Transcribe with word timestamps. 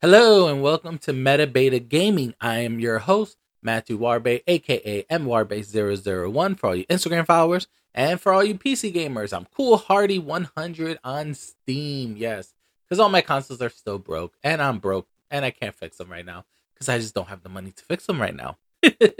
Hello 0.00 0.46
and 0.46 0.62
welcome 0.62 0.96
to 0.98 1.12
Meta 1.12 1.44
Beta 1.44 1.80
Gaming. 1.80 2.32
I 2.40 2.58
am 2.58 2.78
your 2.78 3.00
host, 3.00 3.36
Matthew 3.60 3.98
Warbe, 3.98 4.44
aka 4.46 5.02
MWarbe001 5.10 6.56
for 6.56 6.66
all 6.68 6.76
you 6.76 6.86
Instagram 6.86 7.26
followers 7.26 7.66
and 7.92 8.20
for 8.20 8.32
all 8.32 8.44
you 8.44 8.54
PC 8.54 8.94
gamers. 8.94 9.36
I'm 9.36 9.48
Cool 9.52 9.76
Hardy 9.76 10.20
100 10.20 11.00
on 11.02 11.34
Steam. 11.34 12.14
Yes, 12.16 12.54
because 12.84 13.00
all 13.00 13.08
my 13.08 13.22
consoles 13.22 13.60
are 13.60 13.70
still 13.70 13.98
broke 13.98 14.34
and 14.44 14.62
I'm 14.62 14.78
broke 14.78 15.08
and 15.32 15.44
I 15.44 15.50
can't 15.50 15.74
fix 15.74 15.96
them 15.96 16.12
right 16.12 16.24
now 16.24 16.44
because 16.74 16.88
I 16.88 16.98
just 16.98 17.16
don't 17.16 17.26
have 17.26 17.42
the 17.42 17.48
money 17.48 17.72
to 17.72 17.84
fix 17.84 18.06
them 18.06 18.20
right 18.20 18.36
now. 18.36 18.56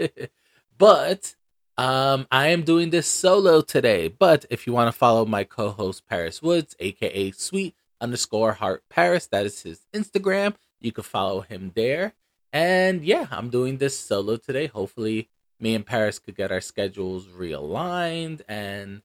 but 0.77 1.35
um, 1.77 2.25
I 2.31 2.47
am 2.47 2.61
doing 2.61 2.91
this 2.91 3.07
solo 3.07 3.59
today. 3.59 4.07
But 4.07 4.45
if 4.49 4.65
you 4.65 4.71
want 4.71 4.87
to 4.87 4.97
follow 4.97 5.25
my 5.25 5.43
co 5.43 5.71
host, 5.71 6.07
Paris 6.07 6.41
Woods, 6.41 6.77
aka 6.79 7.31
Sweet 7.31 7.75
underscore 7.99 8.53
Heart 8.53 8.85
Paris, 8.87 9.27
that 9.27 9.45
is 9.45 9.63
his 9.63 9.81
Instagram 9.93 10.55
you 10.79 10.91
can 10.91 11.03
follow 11.03 11.41
him 11.41 11.71
there. 11.75 12.13
And 12.51 13.03
yeah, 13.03 13.27
I'm 13.31 13.49
doing 13.49 13.77
this 13.77 13.97
solo 13.99 14.37
today. 14.37 14.67
Hopefully, 14.67 15.29
me 15.59 15.75
and 15.75 15.85
Paris 15.85 16.19
could 16.19 16.35
get 16.35 16.51
our 16.51 16.61
schedules 16.61 17.27
realigned 17.27 18.41
and 18.47 19.01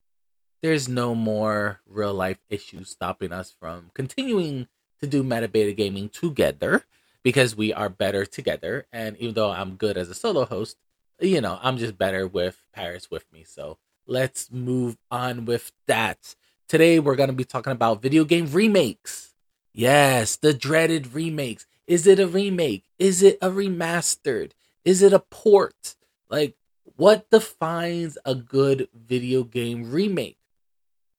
there's 0.62 0.88
no 0.88 1.14
more 1.14 1.80
real 1.86 2.14
life 2.14 2.38
issues 2.48 2.88
stopping 2.88 3.32
us 3.32 3.54
from 3.60 3.90
continuing 3.92 4.66
to 5.00 5.06
do 5.06 5.22
beta 5.22 5.72
gaming 5.72 6.08
together 6.08 6.84
because 7.22 7.54
we 7.54 7.72
are 7.72 7.90
better 7.90 8.24
together. 8.24 8.86
And 8.90 9.16
even 9.18 9.34
though 9.34 9.50
I'm 9.50 9.76
good 9.76 9.98
as 9.98 10.08
a 10.08 10.14
solo 10.14 10.46
host, 10.46 10.78
you 11.20 11.40
know, 11.40 11.58
I'm 11.62 11.76
just 11.76 11.98
better 11.98 12.26
with 12.26 12.62
Paris 12.72 13.10
with 13.10 13.30
me. 13.32 13.44
So 13.44 13.78
let's 14.06 14.50
move 14.50 14.96
on 15.10 15.44
with 15.44 15.72
that. 15.86 16.34
Today, 16.66 16.98
we're 16.98 17.16
going 17.16 17.28
to 17.28 17.34
be 17.34 17.44
talking 17.44 17.72
about 17.72 18.00
video 18.00 18.24
game 18.24 18.50
remakes. 18.50 19.34
Yes, 19.72 20.36
the 20.36 20.54
dreaded 20.54 21.12
remakes. 21.12 21.66
Is 21.86 22.06
it 22.06 22.18
a 22.18 22.26
remake? 22.26 22.84
Is 22.98 23.22
it 23.22 23.38
a 23.42 23.50
remastered? 23.50 24.52
Is 24.84 25.02
it 25.02 25.12
a 25.12 25.18
port? 25.18 25.96
Like, 26.28 26.56
what 26.96 27.30
defines 27.30 28.16
a 28.24 28.34
good 28.34 28.88
video 28.94 29.42
game 29.44 29.90
remake? 29.90 30.38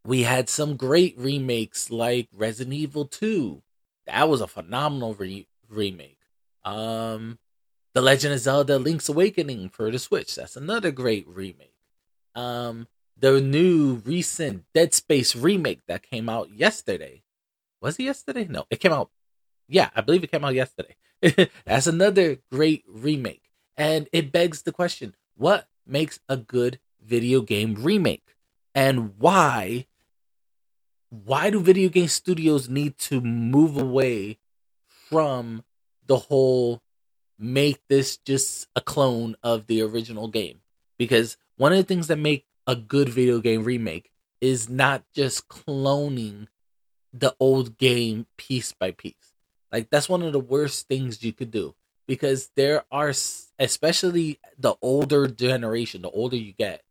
We 0.06 0.24
had 0.24 0.50
some 0.50 0.76
great 0.76 1.18
remakes 1.18 1.90
like 1.90 2.30
Resident 2.34 2.76
Evil 2.76 3.06
2. 3.06 3.62
That 4.08 4.30
was 4.30 4.42
a 4.42 4.48
phenomenal 4.48 5.16
re- 5.16 5.48
remake. 5.68 6.20
Um, 6.64 7.40
The 7.94 8.02
Legend 8.02 8.34
of 8.34 8.40
Zelda 8.40 8.78
Link's 8.78 9.10
Awakening 9.10 9.70
for 9.70 9.90
the 9.90 10.00
Switch. 10.00 10.36
That's 10.36 10.56
another 10.56 10.92
great 10.92 11.28
remake. 11.28 11.74
Um, 12.36 12.88
the 13.18 13.40
new 13.42 14.02
recent 14.06 14.66
Dead 14.74 14.94
Space 14.94 15.36
remake 15.36 15.82
that 15.88 16.04
came 16.04 16.30
out 16.30 16.52
yesterday 16.52 17.24
was 17.82 18.00
it 18.00 18.04
yesterday? 18.04 18.48
No, 18.50 18.66
it 18.72 18.80
came 18.80 18.92
out. 18.92 19.12
Yeah, 19.68 19.90
I 19.96 20.02
believe 20.02 20.24
it 20.24 20.32
came 20.32 20.46
out 20.46 20.54
yesterday. 20.54 20.96
That's 21.66 21.88
another 21.88 22.38
great 22.52 22.84
remake. 22.88 23.50
And 23.78 24.08
it 24.12 24.32
begs 24.32 24.62
the 24.62 24.72
question 24.72 25.16
what 25.36 25.68
makes 25.86 26.20
a 26.30 26.38
good 26.38 26.80
video 27.04 27.42
game 27.42 27.76
remake? 27.76 28.36
And 28.74 29.18
why? 29.18 29.88
Why 31.10 31.50
do 31.50 31.60
video 31.60 31.90
game 31.90 32.08
studios 32.08 32.68
need 32.70 32.98
to 33.00 33.22
move 33.22 33.78
away 33.78 34.38
from 34.88 35.64
the 36.06 36.18
whole 36.18 36.82
make 37.38 37.80
this 37.90 38.18
just 38.18 38.68
a 38.76 38.82
clone 38.82 39.36
of 39.44 39.68
the 39.68 39.82
original 39.82 40.28
game? 40.28 40.62
Because 40.98 41.38
one 41.58 41.72
of 41.72 41.78
the 41.78 41.84
things 41.84 42.08
that 42.08 42.18
make 42.18 42.46
a 42.68 42.76
good 42.76 43.10
video 43.10 43.40
game 43.40 43.64
remake 43.64 44.12
is 44.42 44.70
not 44.70 45.04
just 45.14 45.48
cloning 45.48 46.48
the 47.14 47.36
old 47.40 47.78
game 47.78 48.26
piece 48.38 48.74
by 48.74 48.92
piece. 48.92 49.35
Like 49.76 49.90
that's 49.90 50.08
one 50.08 50.22
of 50.22 50.32
the 50.32 50.40
worst 50.40 50.88
things 50.88 51.22
you 51.22 51.34
could 51.34 51.52
do 51.52 51.76
because 52.08 52.52
there 52.56 52.86
are 52.94 53.12
especially 53.60 54.40
the 54.58 54.76
older 54.82 55.28
generation, 55.28 56.02
the 56.02 56.10
older 56.12 56.38
you 56.38 56.54
get, 56.54 56.86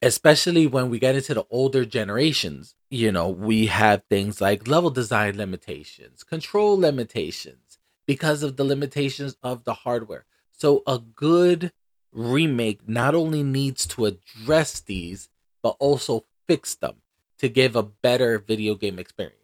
especially 0.00 0.66
when 0.66 0.88
we 0.88 0.98
get 0.98 1.14
into 1.14 1.34
the 1.34 1.44
older 1.50 1.84
generations, 1.84 2.74
you 2.88 3.12
know, 3.12 3.28
we 3.28 3.66
have 3.66 4.02
things 4.08 4.40
like 4.40 4.66
level 4.66 4.88
design 4.88 5.36
limitations, 5.36 6.24
control 6.24 6.78
limitations 6.78 7.76
because 8.06 8.42
of 8.42 8.56
the 8.56 8.64
limitations 8.64 9.36
of 9.42 9.64
the 9.64 9.74
hardware. 9.74 10.24
So 10.52 10.84
a 10.86 10.98
good 10.98 11.70
remake 12.12 12.88
not 12.88 13.14
only 13.14 13.42
needs 13.42 13.84
to 13.88 14.06
address 14.06 14.80
these 14.80 15.28
but 15.62 15.76
also 15.78 16.24
fix 16.48 16.76
them 16.76 16.94
to 17.40 17.50
give 17.50 17.76
a 17.76 17.82
better 17.82 18.38
video 18.38 18.74
game 18.74 18.98
experience. 18.98 19.36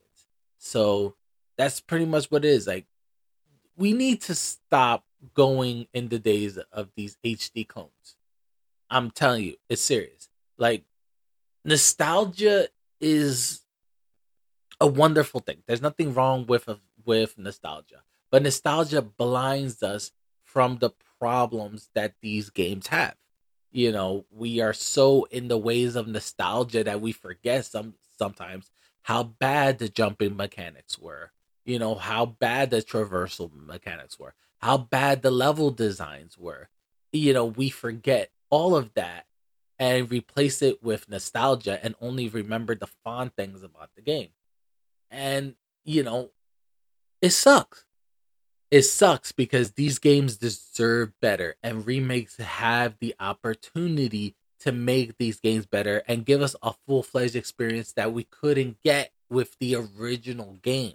So 0.56 1.16
that's 1.62 1.81
pretty 1.81 2.06
much 2.06 2.31
what 2.31 2.45
it 2.45 2.49
is. 2.49 2.67
Like 2.67 2.87
we 3.77 3.93
need 3.93 4.21
to 4.23 4.34
stop 4.34 5.05
going 5.34 5.87
in 5.95 6.09
the 6.09 6.19
days 6.19 6.59
of 6.73 6.91
these 6.97 7.17
HD 7.25 7.67
clones. 7.67 8.17
I'm 8.91 9.11
telling 9.11 9.45
you, 9.45 9.56
it's 9.69 9.83
serious. 9.83 10.28
Like 10.59 10.84
nostalgia 11.65 12.69
is 13.01 13.61
a 14.81 14.87
wonderful 14.87 15.41
thing. 15.41 15.59
There's 15.67 15.83
nothing 15.83 16.12
wrong 16.12 16.47
with 16.47 16.69
with 17.05 17.39
nostalgia, 17.39 18.03
but 18.31 18.43
nostalgia 18.43 19.03
blinds 19.03 19.83
us 19.83 20.11
from 20.43 20.78
the 20.78 20.91
problems 21.19 21.89
that 21.95 22.15
these 22.21 22.51
games 22.51 22.89
have. 22.89 23.15
You 23.71 23.93
know, 23.93 24.27
we 24.31 24.61
are 24.61 24.75
so 24.75 25.25
in 25.31 25.49
the 25.49 25.56
ways 25.56 25.97
of 25.97 26.09
nostalgia 26.09 26.84
that 26.84 27.01
we 27.01 27.12
forget 27.12 27.65
some 27.65 27.95
sometimes 28.19 28.71
how 29.03 29.22
bad 29.22 29.78
the 29.78 29.89
jumping 29.89 30.37
mechanics 30.37 30.99
were, 30.99 31.33
you 31.65 31.78
know, 31.78 31.95
how 31.95 32.27
bad 32.27 32.71
the 32.71 32.83
traversal 32.83 33.50
mechanics 33.55 34.19
were, 34.19 34.34
how 34.59 34.78
bad 34.78 35.23
the 35.23 35.31
level 35.31 35.71
designs 35.71 36.39
were. 36.39 36.69
You 37.12 37.33
know, 37.33 37.45
we 37.45 37.71
forget 37.71 38.31
all 38.50 38.75
of 38.75 38.93
that 38.95 39.27
and 39.78 40.11
replace 40.11 40.62
it 40.62 40.83
with 40.83 41.09
nostalgia 41.09 41.78
and 41.83 41.95
only 42.01 42.28
remember 42.28 42.75
the 42.75 42.87
fond 43.05 43.34
things 43.37 43.62
about 43.62 43.91
the 43.97 44.03
game. 44.03 44.28
And, 45.11 45.55
you 45.84 46.03
know, 46.03 46.31
it 47.21 47.31
sucks. 47.31 47.84
It 48.71 48.83
sucks 48.83 49.33
because 49.33 49.72
these 49.72 49.99
games 49.99 50.39
deserve 50.39 51.12
better 51.21 51.56
and 51.62 51.87
remakes 51.87 52.39
have 52.39 52.97
the 53.01 53.15
opportunity 53.21 54.34
to 54.61 54.72
make 54.72 55.19
these 55.19 55.41
games 55.41 55.67
better 55.67 56.03
and 56.09 56.25
give 56.25 56.41
us 56.41 56.56
a 56.62 56.72
full 56.87 57.03
fledged 57.03 57.37
experience 57.37 57.93
that 57.93 58.12
we 58.12 58.25
couldn't 58.25 58.78
get 58.83 59.12
with 59.28 59.59
the 59.59 59.77
original 59.77 60.59
game. 60.62 60.95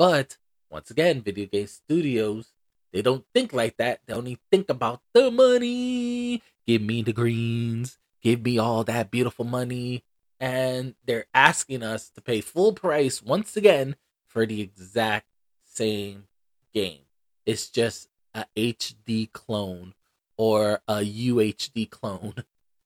But 0.00 0.38
once 0.70 0.90
again, 0.90 1.20
video 1.20 1.44
game 1.44 1.66
studios, 1.66 2.54
they 2.90 3.02
don't 3.02 3.26
think 3.34 3.52
like 3.52 3.76
that. 3.76 4.00
They 4.06 4.14
only 4.14 4.38
think 4.50 4.70
about 4.70 5.02
the 5.12 5.30
money. 5.30 6.42
Give 6.66 6.80
me 6.80 7.02
the 7.02 7.12
greens. 7.12 7.98
Give 8.22 8.42
me 8.42 8.56
all 8.56 8.82
that 8.84 9.10
beautiful 9.10 9.44
money. 9.44 10.02
And 10.40 10.94
they're 11.04 11.26
asking 11.34 11.82
us 11.82 12.08
to 12.14 12.22
pay 12.22 12.40
full 12.40 12.72
price 12.72 13.22
once 13.22 13.58
again 13.58 13.94
for 14.26 14.46
the 14.46 14.62
exact 14.62 15.26
same 15.66 16.28
game. 16.72 17.02
It's 17.44 17.68
just 17.68 18.08
a 18.34 18.46
HD 18.56 19.30
clone 19.30 19.92
or 20.38 20.80
a 20.88 21.00
UHD 21.00 21.90
clone 21.90 22.36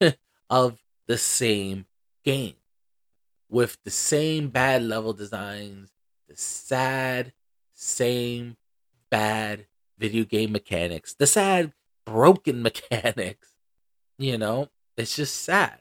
of 0.51 0.83
the 1.07 1.19
same 1.19 1.87
game 2.25 2.57
with 3.49 3.79
the 3.85 3.91
same 3.93 4.49
bad 4.49 4.83
level 4.83 5.13
designs, 5.13 5.94
the 6.29 6.37
sad, 6.37 7.33
same 7.75 8.57
bad 9.11 9.67
video 9.99 10.25
game 10.25 10.53
mechanics, 10.53 11.15
the 11.15 11.27
sad, 11.27 11.73
broken 12.05 12.63
mechanics. 12.69 13.55
You 14.19 14.39
know, 14.39 14.69
it's 14.97 15.17
just 15.17 15.43
sad. 15.43 15.79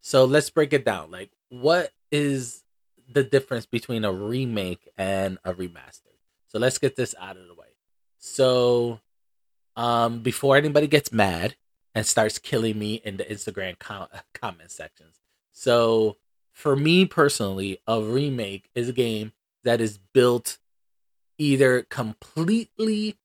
So 0.00 0.24
let's 0.24 0.50
break 0.50 0.72
it 0.72 0.84
down. 0.84 1.10
Like, 1.10 1.30
what 1.50 1.90
is 2.10 2.64
the 3.12 3.24
difference 3.24 3.66
between 3.66 4.04
a 4.04 4.12
remake 4.12 4.88
and 4.96 5.38
a 5.44 5.52
remaster? 5.52 6.14
So 6.48 6.58
let's 6.58 6.78
get 6.78 6.96
this 6.96 7.14
out 7.20 7.36
of 7.36 7.46
the 7.46 7.54
way. 7.54 7.66
So, 8.18 9.00
um, 9.76 10.20
before 10.20 10.56
anybody 10.56 10.86
gets 10.86 11.12
mad, 11.12 11.56
and 11.98 12.06
starts 12.06 12.38
killing 12.38 12.78
me 12.78 12.94
in 13.04 13.16
the 13.16 13.24
Instagram 13.24 13.76
com- 13.80 14.06
comment 14.32 14.70
sections. 14.70 15.20
So, 15.50 16.16
for 16.52 16.76
me 16.76 17.06
personally, 17.06 17.80
a 17.88 18.00
remake 18.00 18.70
is 18.76 18.88
a 18.88 18.92
game 18.92 19.32
that 19.68 19.82
is 19.82 19.98
built 20.14 20.56
either 21.36 21.82
completely 21.82 23.18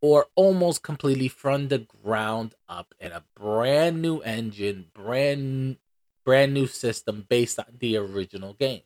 or 0.00 0.26
almost 0.34 0.82
completely 0.82 1.28
from 1.28 1.68
the 1.68 1.76
ground 1.76 2.54
up 2.66 2.94
in 2.98 3.12
a 3.12 3.22
brand 3.36 4.00
new 4.00 4.20
engine, 4.20 4.86
brand 4.94 5.76
brand 6.24 6.54
new 6.54 6.66
system 6.66 7.26
based 7.28 7.58
on 7.58 7.66
the 7.78 7.94
original 7.94 8.54
game. 8.54 8.80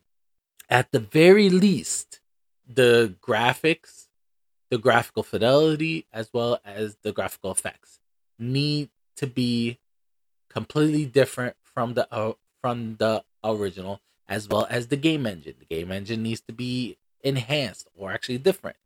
At 0.69 0.91
the 0.91 0.99
very 0.99 1.49
least, 1.49 2.19
the 2.67 3.15
graphics, 3.21 4.07
the 4.69 4.77
graphical 4.77 5.23
fidelity, 5.23 6.07
as 6.11 6.29
well 6.33 6.59
as 6.65 6.97
the 7.03 7.13
graphical 7.13 7.51
effects 7.51 8.01
need 8.37 8.89
to 9.15 9.27
be 9.27 9.79
completely 10.49 11.05
different 11.05 11.55
from 11.63 11.93
the 11.93 12.13
uh, 12.13 12.33
from 12.61 12.97
the 12.97 13.23
original 13.45 14.01
as 14.27 14.47
well 14.47 14.67
as 14.69 14.87
the 14.87 14.97
game 14.97 15.25
engine. 15.25 15.55
The 15.59 15.65
game 15.65 15.91
engine 15.91 16.23
needs 16.23 16.41
to 16.41 16.53
be 16.53 16.97
enhanced 17.23 17.87
or 17.95 18.11
actually 18.11 18.37
different. 18.39 18.77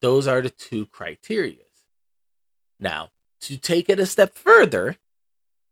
those 0.00 0.26
are 0.26 0.40
the 0.40 0.50
two 0.50 0.86
criteria. 0.86 1.56
Now, 2.78 3.10
to 3.42 3.56
take 3.58 3.88
it 3.90 4.00
a 4.00 4.06
step 4.06 4.34
further, 4.34 4.96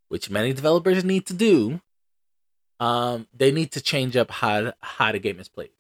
which 0.09 0.31
many 0.31 0.53
developers 0.53 1.05
need 1.05 1.27
to 1.27 1.35
do, 1.35 1.81
um, 2.81 3.27
they 3.35 3.51
need 3.51 3.73
to 3.73 3.81
change 3.81 4.17
up 4.17 4.31
how 4.31 4.73
how 4.81 5.13
the 5.13 5.19
game 5.19 5.41
is 5.41 5.49
played. 5.49 5.71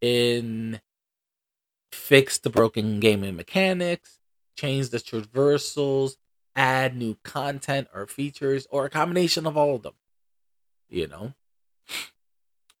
In 0.00 0.80
fix 1.92 2.38
the 2.38 2.50
broken 2.50 3.00
gaming 3.00 3.36
mechanics, 3.36 4.18
change 4.56 4.90
the 4.90 4.98
traversals, 4.98 6.16
add 6.56 6.96
new 6.96 7.16
content 7.22 7.88
or 7.94 8.06
features, 8.06 8.66
or 8.70 8.86
a 8.86 8.90
combination 8.90 9.46
of 9.46 9.56
all 9.56 9.76
of 9.76 9.82
them. 9.82 9.94
You 10.88 11.08
know, 11.08 11.34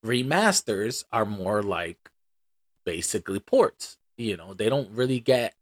remasters 0.04 1.04
are 1.12 1.24
more 1.24 1.62
like 1.62 2.10
basically 2.84 3.40
ports. 3.40 3.96
You 4.16 4.36
know, 4.36 4.54
they 4.54 4.68
don't 4.68 4.90
really 4.90 5.20
get 5.20 5.54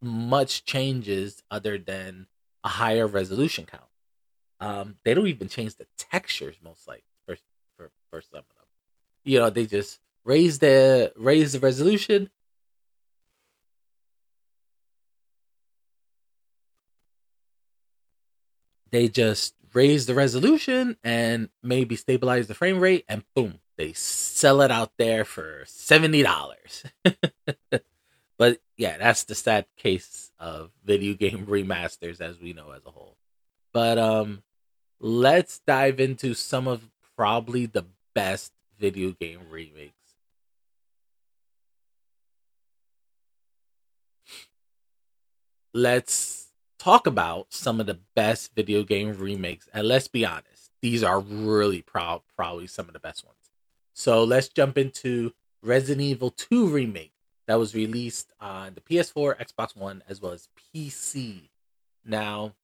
much 0.00 0.64
changes 0.64 1.42
other 1.50 1.78
than 1.78 2.26
a 2.64 2.68
higher 2.68 3.06
resolution 3.06 3.66
count. 3.66 3.84
Um, 4.60 4.96
they 5.04 5.14
don't 5.14 5.26
even 5.26 5.48
change 5.48 5.76
the 5.76 5.86
textures 5.96 6.56
most 6.62 6.88
like 6.88 7.04
for, 7.26 7.36
for 7.76 7.90
for 8.10 8.20
some 8.20 8.40
of 8.40 8.56
them. 8.56 8.66
You 9.24 9.40
know, 9.40 9.50
they 9.50 9.66
just 9.66 10.00
raise 10.24 10.58
the 10.58 11.12
raise 11.16 11.52
the 11.52 11.60
resolution. 11.60 12.30
They 18.90 19.08
just 19.08 19.54
raise 19.74 20.06
the 20.06 20.14
resolution 20.14 20.96
and 21.04 21.48
maybe 21.62 21.96
stabilize 21.96 22.46
the 22.46 22.54
frame 22.54 22.80
rate, 22.80 23.04
and 23.08 23.24
boom, 23.34 23.60
they 23.76 23.92
sell 23.92 24.60
it 24.62 24.70
out 24.70 24.92
there 24.98 25.24
for 25.24 25.64
seventy 25.66 26.22
dollars. 26.22 26.84
But 28.38 28.60
yeah, 28.76 28.96
that's 28.98 29.24
the 29.24 29.34
sad 29.34 29.66
case 29.76 30.30
of 30.38 30.70
video 30.84 31.14
game 31.14 31.46
remasters 31.46 32.20
as 32.20 32.40
we 32.40 32.52
know 32.52 32.70
as 32.70 32.86
a 32.86 32.90
whole. 32.90 33.16
But 33.72 33.98
um 33.98 34.42
let's 35.00 35.60
dive 35.66 36.00
into 36.00 36.34
some 36.34 36.68
of 36.68 36.90
probably 37.16 37.66
the 37.66 37.86
best 38.14 38.52
video 38.78 39.12
game 39.12 39.40
remakes. 39.50 39.94
Let's 45.74 46.47
talk 46.88 47.06
about 47.06 47.48
some 47.50 47.80
of 47.80 47.86
the 47.86 47.98
best 48.16 48.54
video 48.54 48.82
game 48.82 49.12
remakes. 49.12 49.68
And 49.74 49.86
let's 49.86 50.08
be 50.08 50.24
honest, 50.24 50.70
these 50.80 51.04
are 51.04 51.20
really 51.20 51.82
proud 51.82 52.22
probably 52.34 52.66
some 52.66 52.86
of 52.86 52.94
the 52.94 52.98
best 52.98 53.26
ones. 53.26 53.36
So 53.92 54.24
let's 54.24 54.48
jump 54.48 54.78
into 54.78 55.34
Resident 55.62 56.00
Evil 56.00 56.30
2 56.30 56.66
remake 56.66 57.12
that 57.46 57.58
was 57.58 57.74
released 57.74 58.32
on 58.40 58.72
the 58.74 58.80
PS4, 58.80 59.38
Xbox 59.38 59.76
One, 59.76 60.02
as 60.08 60.22
well 60.22 60.32
as 60.32 60.48
PC. 60.74 61.50
Now, 62.06 62.54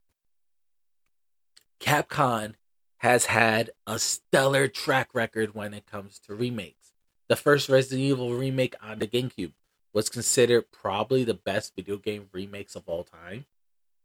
Capcom 1.78 2.54
has 2.98 3.26
had 3.26 3.72
a 3.86 3.98
stellar 3.98 4.68
track 4.68 5.10
record 5.12 5.54
when 5.54 5.74
it 5.74 5.84
comes 5.84 6.18
to 6.20 6.34
remakes. 6.34 6.92
The 7.28 7.36
first 7.36 7.68
Resident 7.68 8.00
Evil 8.00 8.32
remake 8.32 8.74
on 8.82 9.00
the 9.00 9.06
GameCube 9.06 9.52
was 9.92 10.08
considered 10.08 10.72
probably 10.72 11.24
the 11.24 11.34
best 11.34 11.76
video 11.76 11.98
game 11.98 12.30
remakes 12.32 12.74
of 12.74 12.84
all 12.86 13.04
time. 13.04 13.44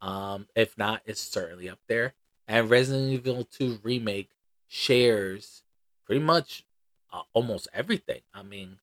Um, 0.00 0.46
if 0.54 0.76
not, 0.78 1.02
it's 1.04 1.20
certainly 1.20 1.68
up 1.68 1.80
there. 1.88 2.14
And 2.48 2.70
Resident 2.70 3.12
Evil 3.12 3.44
2 3.44 3.80
remake 3.82 4.30
shares 4.68 5.62
pretty 6.06 6.24
much 6.24 6.64
uh, 7.12 7.22
almost 7.32 7.68
everything. 7.72 8.20
I 8.34 8.42
mean, 8.42 8.78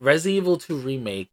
Resident 0.00 0.36
Evil 0.36 0.56
2 0.58 0.76
Remake 0.76 1.30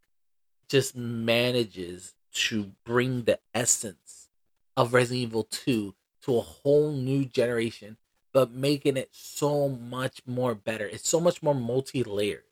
just 0.67 0.95
manages 0.95 2.13
to 2.33 2.71
bring 2.83 3.23
the 3.23 3.39
essence 3.53 4.29
of 4.75 4.93
Resident 4.93 5.21
Evil 5.21 5.43
2 5.43 5.93
to 6.23 6.37
a 6.37 6.41
whole 6.41 6.91
new 6.91 7.25
generation, 7.25 7.97
but 8.33 8.51
making 8.51 8.97
it 8.97 9.09
so 9.11 9.69
much 9.69 10.21
more 10.25 10.55
better. 10.55 10.87
It's 10.87 11.07
so 11.07 11.19
much 11.19 11.43
more 11.43 11.53
multi-layered. 11.53 12.43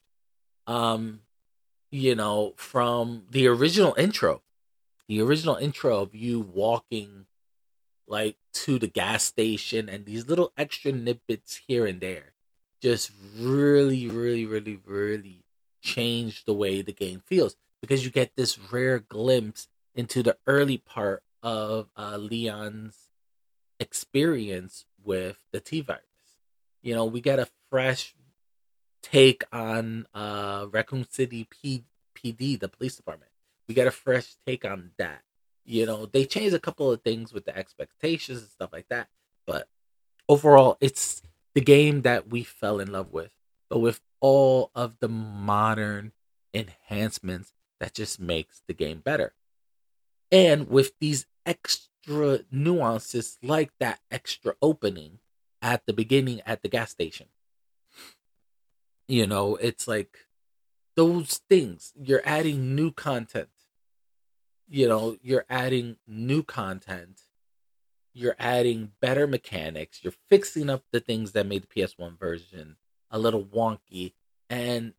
Um, 0.67 1.21
you 1.89 2.15
know, 2.15 2.53
from 2.55 3.23
the 3.31 3.47
original 3.47 3.95
intro, 3.97 4.42
the 5.07 5.21
original 5.21 5.55
intro 5.55 6.01
of 6.01 6.15
you 6.15 6.39
walking 6.39 7.25
like 8.07 8.37
to 8.53 8.77
the 8.79 8.87
gas 8.87 9.23
station 9.23 9.89
and 9.89 10.05
these 10.05 10.27
little 10.27 10.51
extra 10.57 10.91
snippets 10.91 11.61
here 11.67 11.85
and 11.85 12.01
there 12.01 12.33
just 12.81 13.11
really, 13.39 14.07
really, 14.07 14.45
really, 14.45 14.77
really 14.85 15.45
change 15.81 16.43
the 16.45 16.53
way 16.53 16.81
the 16.81 16.91
game 16.91 17.21
feels 17.25 17.55
because 17.81 18.03
you 18.03 18.11
get 18.11 18.35
this 18.35 18.59
rare 18.71 18.99
glimpse 18.99 19.67
into 19.95 20.21
the 20.21 20.37
early 20.47 20.77
part 20.77 21.23
of 21.41 21.89
uh, 21.95 22.17
Leon's 22.17 23.09
experience 23.79 24.85
with 25.03 25.37
the 25.51 25.59
T 25.59 25.81
virus. 25.81 26.03
You 26.81 26.93
know, 26.95 27.05
we 27.05 27.21
get 27.21 27.39
a 27.39 27.47
fresh 27.69 28.15
take 29.01 29.43
on 29.51 30.05
uh, 30.13 30.67
Raccoon 30.71 31.05
City 31.09 31.47
P- 31.49 31.85
PD, 32.15 32.59
the 32.59 32.67
police 32.67 32.95
department. 32.95 33.31
We 33.67 33.75
got 33.75 33.87
a 33.87 33.91
fresh 33.91 34.35
take 34.45 34.65
on 34.65 34.91
that. 34.97 35.21
You 35.65 35.85
know, 35.85 36.05
they 36.05 36.25
changed 36.25 36.53
a 36.53 36.59
couple 36.59 36.91
of 36.91 37.01
things 37.01 37.31
with 37.31 37.45
the 37.45 37.57
expectations 37.57 38.41
and 38.41 38.49
stuff 38.49 38.71
like 38.73 38.89
that, 38.89 39.07
but 39.47 39.67
overall, 40.27 40.77
it's 40.81 41.21
the 41.55 41.61
game 41.61 42.01
that 42.01 42.29
we 42.29 42.43
fell 42.43 42.79
in 42.79 42.91
love 42.91 43.11
with 43.11 43.31
but 43.73 43.79
with 43.79 44.01
all 44.19 44.69
of 44.75 44.99
the 44.99 45.07
modern 45.07 46.11
enhancements 46.53 47.53
that 47.79 47.91
just 47.91 48.19
makes 48.19 48.61
the 48.67 48.73
game 48.75 48.99
better. 48.99 49.33
And 50.31 50.69
with 50.69 50.91
these 50.99 51.25
extra 51.43 52.41
nuances 52.51 53.39
like 53.41 53.71
that 53.79 53.99
extra 54.11 54.53
opening 54.61 55.17
at 55.59 55.87
the 55.87 55.93
beginning 55.93 56.39
at 56.45 56.61
the 56.61 56.69
gas 56.69 56.91
station. 56.91 57.29
You 59.07 59.25
know, 59.25 59.55
it's 59.55 59.87
like 59.87 60.19
those 60.95 61.41
things. 61.49 61.93
You're 61.95 62.21
adding 62.25 62.75
new 62.75 62.91
content. 62.91 63.49
You 64.67 64.87
know, 64.87 65.17
you're 65.21 65.45
adding 65.49 65.97
new 66.07 66.43
content. 66.43 67.21
You're 68.13 68.35
adding 68.39 68.91
better 69.01 69.27
mechanics. 69.27 69.99
You're 70.03 70.13
fixing 70.29 70.69
up 70.69 70.83
the 70.91 70.99
things 70.99 71.31
that 71.31 71.47
made 71.47 71.63
the 71.63 71.67
PS1 71.67 72.17
version 72.17 72.77
a 73.09 73.19
little 73.19 73.43
wonky, 73.43 74.13
and 74.49 74.93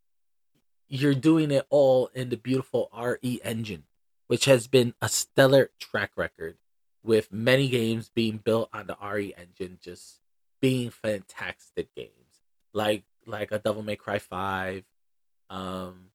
you're 0.89 1.15
doing 1.15 1.51
it 1.51 1.67
all 1.71 2.11
in 2.15 2.29
the 2.29 2.37
beautiful 2.37 2.91
RE 2.97 3.41
engine, 3.43 3.85
which 4.27 4.45
has 4.45 4.69
been 4.69 4.95
a 5.01 5.09
stellar 5.09 5.71
track 5.81 6.13
record 6.17 6.57
with 7.03 7.33
many 7.33 7.69
games 7.69 8.11
being 8.15 8.39
built 8.39 8.69
on 8.73 8.87
the 8.87 8.97
RE 9.03 9.35
engine, 9.37 9.79
just 9.81 10.21
being 10.61 10.91
fantastic 10.91 11.95
games 11.95 12.25
like 12.75 13.05
like 13.27 13.53
a 13.53 13.59
Devil 13.59 13.83
May 13.83 13.97
Cry 13.97 14.19
Five, 14.19 14.85
um, 15.51 16.11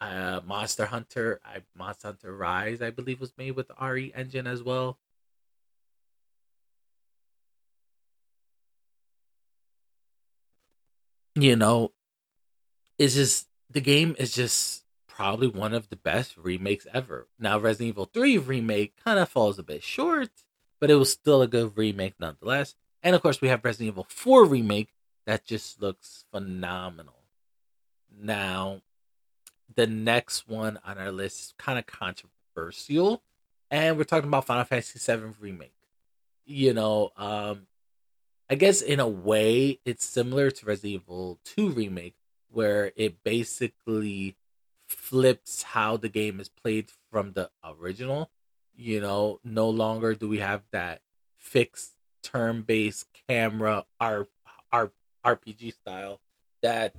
uh, 0.00 0.40
Monster 0.44 0.86
Hunter, 0.86 1.40
I 1.44 1.62
Monster 1.76 2.08
Hunter 2.08 2.36
Rise, 2.36 2.82
I 2.82 2.90
believe 2.90 3.20
was 3.20 3.32
made 3.38 3.52
with 3.52 3.68
the 3.68 3.74
RE 3.80 4.12
engine 4.14 4.46
as 4.46 4.62
well. 4.62 4.98
you 11.36 11.54
know, 11.54 11.92
it's 12.98 13.14
just 13.14 13.46
the 13.70 13.80
game 13.80 14.16
is 14.18 14.32
just 14.32 14.84
probably 15.06 15.48
one 15.48 15.74
of 15.74 15.88
the 15.90 15.96
best 15.96 16.36
remakes 16.36 16.86
ever. 16.92 17.28
Now, 17.38 17.58
Resident 17.58 17.90
Evil 17.90 18.10
3 18.12 18.38
remake 18.38 18.94
kind 19.04 19.18
of 19.18 19.28
falls 19.28 19.58
a 19.58 19.62
bit 19.62 19.82
short, 19.82 20.30
but 20.80 20.90
it 20.90 20.94
was 20.94 21.12
still 21.12 21.42
a 21.42 21.46
good 21.46 21.76
remake 21.76 22.14
nonetheless. 22.18 22.74
And 23.02 23.14
of 23.14 23.22
course, 23.22 23.40
we 23.40 23.48
have 23.48 23.64
Resident 23.64 23.88
Evil 23.88 24.06
4 24.08 24.46
remake 24.46 24.94
that 25.26 25.44
just 25.44 25.80
looks 25.80 26.24
phenomenal. 26.32 27.25
Now, 28.18 28.82
the 29.74 29.86
next 29.86 30.48
one 30.48 30.78
on 30.84 30.98
our 30.98 31.12
list 31.12 31.40
is 31.40 31.54
kind 31.58 31.78
of 31.78 31.86
controversial, 31.86 33.22
and 33.70 33.96
we're 33.96 34.04
talking 34.04 34.28
about 34.28 34.46
Final 34.46 34.64
Fantasy 34.64 34.98
7 34.98 35.34
remake. 35.40 35.72
You 36.44 36.72
know, 36.72 37.10
um, 37.16 37.66
I 38.48 38.54
guess 38.54 38.80
in 38.80 39.00
a 39.00 39.08
way 39.08 39.80
it's 39.84 40.04
similar 40.04 40.50
to 40.50 40.66
Resident 40.66 41.02
Evil 41.02 41.38
2 41.44 41.70
remake 41.70 42.14
where 42.50 42.92
it 42.96 43.22
basically 43.24 44.36
flips 44.88 45.62
how 45.62 45.96
the 45.96 46.08
game 46.08 46.40
is 46.40 46.48
played 46.48 46.88
from 47.10 47.32
the 47.32 47.50
original. 47.64 48.30
You 48.74 49.00
know, 49.00 49.40
no 49.44 49.68
longer 49.68 50.14
do 50.14 50.28
we 50.28 50.38
have 50.38 50.62
that 50.70 51.00
fixed 51.36 51.94
turn-based 52.22 53.08
camera 53.28 53.84
R, 54.00 54.26
R, 54.72 54.92
RPG 55.24 55.74
style 55.74 56.20
that 56.62 56.94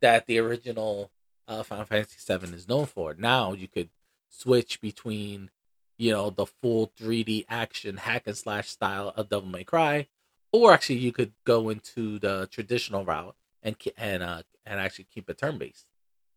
that 0.00 0.26
the 0.26 0.38
original 0.38 1.10
uh, 1.48 1.62
Final 1.62 1.84
Fantasy 1.84 2.18
VII 2.26 2.54
is 2.54 2.68
known 2.68 2.86
for. 2.86 3.14
Now 3.14 3.52
you 3.52 3.68
could 3.68 3.90
switch 4.28 4.80
between, 4.80 5.50
you 5.98 6.12
know, 6.12 6.30
the 6.30 6.46
full 6.46 6.92
3D 6.98 7.46
action 7.48 7.96
hack 7.98 8.24
and 8.26 8.36
slash 8.36 8.68
style 8.68 9.12
of 9.16 9.28
Devil 9.28 9.48
May 9.48 9.64
Cry, 9.64 10.08
or 10.52 10.72
actually 10.72 10.98
you 10.98 11.12
could 11.12 11.32
go 11.44 11.68
into 11.68 12.18
the 12.18 12.48
traditional 12.50 13.04
route 13.04 13.36
and 13.62 13.76
and 13.96 14.22
uh, 14.22 14.42
and 14.66 14.80
actually 14.80 15.06
keep 15.12 15.28
it 15.28 15.38
turn 15.38 15.58
based. 15.58 15.86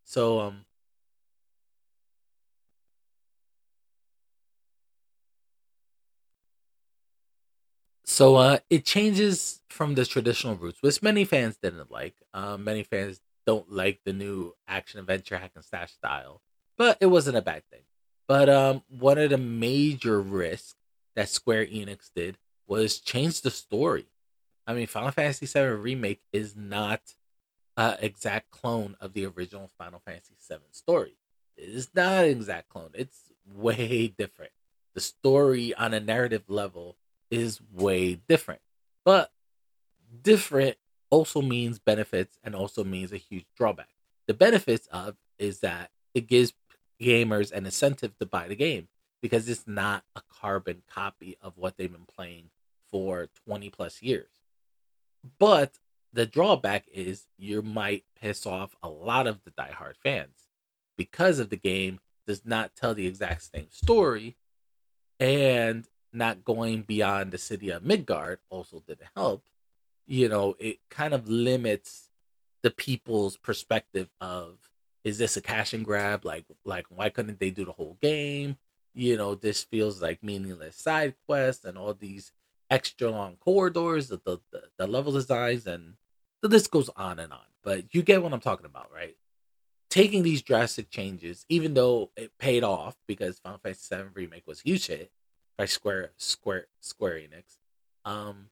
So 0.03 0.39
um, 0.39 0.65
So 8.05 8.35
uh, 8.35 8.59
it 8.69 8.85
changes 8.85 9.61
from 9.69 9.95
the 9.95 10.05
traditional 10.05 10.55
roots, 10.55 10.81
which 10.81 11.01
many 11.01 11.25
fans 11.25 11.57
didn't 11.57 11.89
like. 11.91 12.15
Uh, 12.33 12.57
many 12.57 12.83
fans 12.83 13.21
don't 13.45 13.71
like 13.71 14.01
the 14.05 14.13
new 14.13 14.53
action 14.67 14.99
adventure 14.99 15.37
hack 15.37 15.51
and 15.55 15.63
slash 15.63 15.91
style, 15.91 16.41
but 16.77 16.97
it 17.01 17.07
wasn't 17.07 17.37
a 17.37 17.41
bad 17.41 17.63
thing. 17.71 17.81
But 18.27 18.49
um, 18.49 18.83
one 18.89 19.17
of 19.17 19.29
the 19.29 19.37
major 19.37 20.21
risks 20.21 20.75
that 21.15 21.29
Square 21.29 21.67
Enix 21.67 22.09
did 22.15 22.37
was 22.67 22.99
change 22.99 23.41
the 23.41 23.51
story. 23.51 24.05
I 24.65 24.73
mean, 24.73 24.87
Final 24.87 25.11
Fantasy 25.11 25.45
VII 25.45 25.75
Remake 25.75 26.21
is 26.31 26.55
not 26.55 27.01
an 27.75 27.97
exact 28.01 28.51
clone 28.51 28.95
of 29.01 29.13
the 29.13 29.25
original 29.25 29.69
Final 29.77 29.99
Fantasy 29.99 30.35
VII 30.49 30.57
story. 30.71 31.17
It 31.57 31.69
is 31.69 31.89
not 31.93 32.25
an 32.25 32.31
exact 32.31 32.69
clone. 32.69 32.91
It's 32.93 33.31
way 33.53 34.07
different. 34.07 34.51
The 34.95 35.01
story 35.01 35.73
on 35.73 35.93
a 35.93 35.99
narrative 35.99 36.43
level 36.47 36.97
is 37.29 37.59
way 37.71 38.15
different. 38.15 38.61
But 39.03 39.31
different 40.21 40.77
also 41.13 41.43
means 41.43 41.77
benefits 41.77 42.39
and 42.43 42.55
also 42.55 42.83
means 42.83 43.13
a 43.13 43.17
huge 43.17 43.45
drawback. 43.55 43.89
The 44.25 44.33
benefits 44.33 44.87
of 44.87 45.15
is 45.37 45.59
that 45.59 45.91
it 46.15 46.25
gives 46.25 46.53
gamers 46.99 47.51
an 47.51 47.65
incentive 47.65 48.17
to 48.17 48.25
buy 48.25 48.47
the 48.47 48.55
game 48.55 48.87
because 49.21 49.47
it's 49.47 49.67
not 49.67 50.03
a 50.15 50.23
carbon 50.27 50.81
copy 50.91 51.37
of 51.39 51.53
what 51.55 51.77
they've 51.77 51.91
been 51.91 52.07
playing 52.15 52.49
for 52.89 53.27
20 53.45 53.69
plus 53.69 54.01
years. 54.01 54.31
But 55.37 55.77
the 56.11 56.25
drawback 56.25 56.85
is 56.91 57.27
you 57.37 57.61
might 57.61 58.05
piss 58.19 58.47
off 58.47 58.75
a 58.81 58.89
lot 58.89 59.27
of 59.27 59.39
the 59.43 59.51
diehard 59.51 59.97
fans 60.01 60.47
because 60.97 61.37
of 61.37 61.51
the 61.51 61.57
game 61.57 61.99
does 62.25 62.43
not 62.43 62.75
tell 62.75 62.95
the 62.95 63.05
exact 63.05 63.51
same 63.53 63.67
story 63.69 64.35
and 65.19 65.85
not 66.11 66.43
going 66.43 66.81
beyond 66.81 67.31
the 67.31 67.37
city 67.37 67.69
of 67.69 67.83
Midgar 67.83 68.37
also 68.49 68.81
didn't 68.87 69.09
help. 69.15 69.43
You 70.05 70.29
know, 70.29 70.55
it 70.59 70.79
kind 70.89 71.13
of 71.13 71.29
limits 71.29 72.09
the 72.61 72.71
people's 72.71 73.37
perspective 73.37 74.09
of 74.21 74.57
is 75.03 75.17
this 75.17 75.35
a 75.35 75.41
cash 75.41 75.73
and 75.73 75.85
grab? 75.85 76.25
Like 76.25 76.45
like 76.65 76.85
why 76.89 77.09
couldn't 77.09 77.39
they 77.39 77.49
do 77.49 77.65
the 77.65 77.71
whole 77.71 77.97
game? 78.01 78.57
You 78.93 79.17
know, 79.17 79.35
this 79.35 79.63
feels 79.63 80.01
like 80.01 80.23
meaningless 80.23 80.75
side 80.75 81.15
quests 81.25 81.65
and 81.65 81.77
all 81.77 81.93
these 81.93 82.31
extra 82.69 83.09
long 83.09 83.37
corridors, 83.37 84.07
the 84.09 84.19
the, 84.25 84.41
the 84.77 84.87
level 84.87 85.11
designs 85.13 85.67
and 85.67 85.95
the 86.41 86.49
list 86.49 86.71
goes 86.71 86.89
on 86.95 87.19
and 87.19 87.33
on. 87.33 87.39
But 87.63 87.93
you 87.93 88.01
get 88.01 88.21
what 88.21 88.33
I'm 88.33 88.39
talking 88.39 88.65
about, 88.65 88.91
right? 88.93 89.15
Taking 89.89 90.23
these 90.23 90.41
drastic 90.41 90.89
changes, 90.89 91.45
even 91.49 91.73
though 91.73 92.11
it 92.17 92.37
paid 92.37 92.63
off 92.63 92.95
because 93.07 93.39
Final 93.39 93.59
Fantasy 93.59 93.95
VII 93.95 94.03
Remake 94.13 94.47
was 94.47 94.61
huge 94.61 94.87
hit, 94.87 95.11
by 95.57 95.65
Square 95.65 96.11
Square 96.17 96.67
Square 96.79 97.19
Enix. 97.19 97.57
Um, 98.05 98.49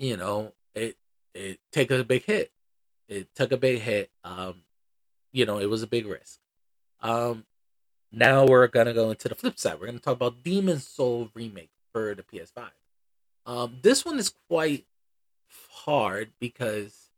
you 0.00 0.16
know, 0.16 0.52
it 0.74 0.96
it 1.34 1.60
took 1.70 1.90
a 1.92 2.02
big 2.02 2.24
hit. 2.24 2.50
It 3.08 3.28
took 3.36 3.52
a 3.52 3.56
big 3.56 3.80
hit. 3.80 4.10
Um, 4.24 4.62
you 5.30 5.46
know, 5.46 5.58
it 5.58 5.66
was 5.66 5.82
a 5.82 5.86
big 5.86 6.06
risk. 6.06 6.40
Um, 7.00 7.44
now 8.10 8.46
we're 8.46 8.66
gonna 8.66 8.94
go 8.94 9.10
into 9.10 9.28
the 9.28 9.34
flip 9.34 9.58
side. 9.58 9.78
We're 9.78 9.86
gonna 9.86 10.00
talk 10.00 10.16
about 10.16 10.42
Demon 10.42 10.80
Soul 10.80 11.30
remake 11.34 11.70
for 11.92 12.14
the 12.14 12.22
PS5. 12.22 12.70
Um, 13.46 13.78
this 13.82 14.04
one 14.04 14.18
is 14.18 14.34
quite 14.48 14.86
hard 15.70 16.30
because 16.40 17.10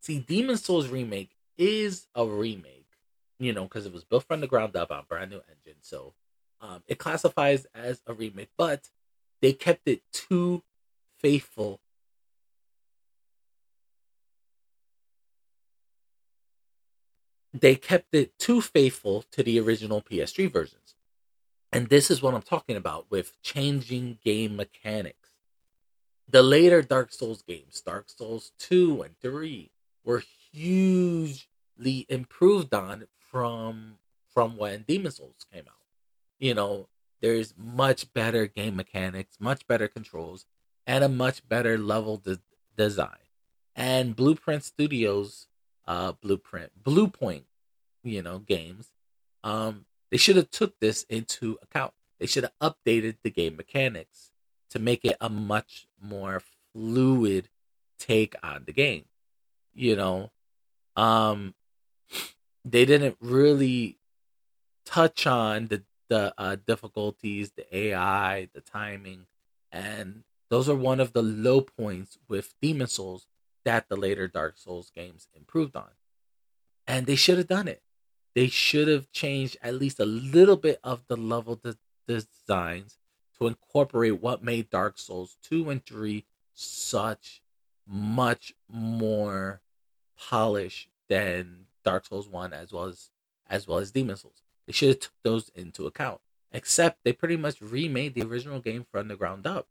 see, 0.00 0.18
Demon 0.18 0.56
Souls 0.56 0.88
remake 0.88 1.30
is 1.56 2.08
a 2.14 2.26
remake, 2.26 2.88
you 3.38 3.52
know, 3.52 3.64
because 3.64 3.86
it 3.86 3.92
was 3.92 4.04
built 4.04 4.24
from 4.24 4.40
the 4.40 4.46
ground 4.46 4.76
up 4.76 4.90
on 4.90 5.04
brand 5.08 5.30
new 5.30 5.40
engine. 5.48 5.80
So 5.80 6.12
um, 6.60 6.82
it 6.88 6.98
classifies 6.98 7.66
as 7.74 8.02
a 8.06 8.14
remake, 8.14 8.50
but 8.58 8.90
they 9.40 9.52
kept 9.52 9.86
it 9.86 10.02
too 10.12 10.62
faithful. 11.18 11.80
They 17.60 17.76
kept 17.76 18.14
it 18.14 18.38
too 18.38 18.60
faithful 18.60 19.24
to 19.32 19.42
the 19.42 19.58
original 19.60 20.02
PS3 20.02 20.52
versions. 20.52 20.94
And 21.72 21.88
this 21.88 22.10
is 22.10 22.22
what 22.22 22.34
I'm 22.34 22.42
talking 22.42 22.76
about 22.76 23.10
with 23.10 23.40
changing 23.42 24.18
game 24.24 24.56
mechanics. 24.56 25.30
The 26.28 26.42
later 26.42 26.82
Dark 26.82 27.12
Souls 27.12 27.42
games, 27.42 27.80
Dark 27.80 28.08
Souls 28.10 28.52
2 28.58 29.02
and 29.02 29.18
3, 29.20 29.70
were 30.04 30.22
hugely 30.52 32.06
improved 32.08 32.74
on 32.74 33.06
from 33.18 33.98
from 34.32 34.56
when 34.56 34.84
Demon 34.86 35.12
Souls 35.12 35.46
came 35.52 35.64
out 35.66 35.76
you 36.38 36.54
know, 36.54 36.88
there's 37.20 37.54
much 37.56 38.12
better 38.12 38.46
game 38.46 38.76
mechanics, 38.76 39.36
much 39.40 39.66
better 39.66 39.88
controls, 39.88 40.46
and 40.86 41.02
a 41.02 41.08
much 41.08 41.46
better 41.48 41.78
level 41.78 42.18
de- 42.18 42.40
design. 42.76 43.10
And 43.74 44.16
Blueprint 44.16 44.64
Studios, 44.64 45.48
uh, 45.86 46.12
Blueprint, 46.12 46.72
Bluepoint, 46.82 47.44
you 48.02 48.22
know, 48.22 48.38
games, 48.38 48.90
um, 49.44 49.86
they 50.10 50.16
should 50.16 50.36
have 50.36 50.50
took 50.50 50.78
this 50.80 51.04
into 51.08 51.58
account. 51.62 51.92
They 52.18 52.26
should 52.26 52.44
have 52.44 52.74
updated 52.74 53.16
the 53.22 53.30
game 53.30 53.56
mechanics 53.56 54.30
to 54.70 54.78
make 54.78 55.04
it 55.04 55.16
a 55.20 55.28
much 55.28 55.86
more 56.00 56.42
fluid 56.72 57.48
take 57.98 58.34
on 58.42 58.64
the 58.66 58.72
game. 58.72 59.04
You 59.74 59.96
know, 59.96 60.30
um, 60.96 61.54
they 62.64 62.84
didn't 62.84 63.16
really 63.20 63.98
touch 64.84 65.26
on 65.26 65.68
the 65.68 65.82
the 66.08 66.32
uh, 66.38 66.56
difficulties, 66.66 67.50
the 67.56 67.76
AI, 67.76 68.48
the 68.54 68.60
timing, 68.60 69.26
and 69.72 70.22
those 70.50 70.68
are 70.68 70.76
one 70.76 71.00
of 71.00 71.12
the 71.12 71.22
low 71.22 71.60
points 71.60 72.16
with 72.28 72.54
Demon 72.62 72.86
Souls 72.86 73.26
that 73.66 73.88
the 73.88 73.96
later 73.96 74.28
Dark 74.28 74.56
Souls 74.56 74.90
games 74.94 75.28
improved 75.34 75.76
on. 75.76 75.90
And 76.86 77.04
they 77.04 77.16
should 77.16 77.36
have 77.36 77.48
done 77.48 77.66
it. 77.66 77.82
They 78.34 78.46
should 78.46 78.86
have 78.86 79.10
changed 79.10 79.56
at 79.60 79.74
least 79.74 79.98
a 79.98 80.06
little 80.06 80.56
bit 80.56 80.78
of 80.84 81.04
the 81.08 81.16
level 81.16 81.56
de- 81.56 81.76
designs 82.06 82.98
to 83.38 83.48
incorporate 83.48 84.22
what 84.22 84.44
made 84.44 84.70
Dark 84.70 84.98
Souls 84.98 85.36
2 85.42 85.68
and 85.68 85.84
3 85.84 86.24
such 86.54 87.42
much 87.86 88.54
more 88.70 89.60
polished 90.16 90.88
than 91.08 91.66
Dark 91.84 92.06
Souls 92.06 92.28
1 92.28 92.52
as 92.52 92.72
well 92.72 92.84
as 92.84 93.10
as 93.48 93.66
well 93.66 93.78
as 93.78 93.90
Demon 93.90 94.16
Souls. 94.16 94.42
They 94.66 94.72
should 94.72 94.88
have 94.88 95.00
took 95.00 95.12
those 95.22 95.50
into 95.54 95.86
account. 95.86 96.20
Except 96.52 96.98
they 97.04 97.12
pretty 97.12 97.36
much 97.36 97.60
remade 97.60 98.14
the 98.14 98.22
original 98.22 98.60
game 98.60 98.86
from 98.90 99.08
the 99.08 99.16
ground 99.16 99.46
up. 99.46 99.68